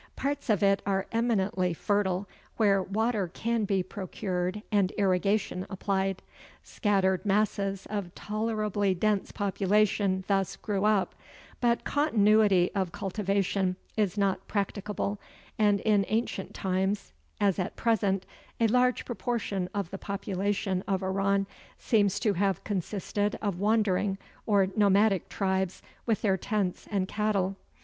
Parts 0.15 0.49
of 0.49 0.63
it 0.63 0.81
are 0.83 1.05
eminently 1.11 1.75
fertile, 1.75 2.27
where 2.57 2.81
water 2.81 3.27
can 3.27 3.65
be 3.65 3.83
procured 3.83 4.63
and 4.71 4.89
irrigation 4.97 5.67
applied. 5.69 6.23
Scattered 6.63 7.23
masses 7.23 7.85
of 7.85 8.15
tolerably 8.15 8.95
dense 8.95 9.31
population 9.31 10.23
thus 10.27 10.55
grew 10.55 10.85
up; 10.85 11.13
but 11.59 11.83
continuity 11.83 12.71
of 12.73 12.91
cultivation 12.91 13.75
is 13.95 14.17
not 14.17 14.47
practicable, 14.47 15.19
and 15.59 15.81
in 15.81 16.03
ancient 16.07 16.55
times, 16.55 17.13
as 17.39 17.59
at 17.59 17.75
present, 17.75 18.25
a 18.59 18.65
large 18.65 19.05
proportion 19.05 19.69
of 19.71 19.91
the 19.91 19.99
population 19.99 20.83
of 20.87 21.03
Iran 21.03 21.45
seems 21.77 22.19
to 22.21 22.33
have 22.33 22.63
consisted 22.63 23.37
of 23.39 23.59
wandering 23.59 24.17
or 24.47 24.65
nomadic 24.75 25.29
tribes 25.29 25.83
with 26.07 26.23
their 26.23 26.37
tents 26.37 26.87
and 26.89 27.07
cattle. 27.07 27.55